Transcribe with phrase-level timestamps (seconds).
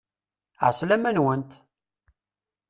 [0.67, 1.51] Ɛeslama-nwent!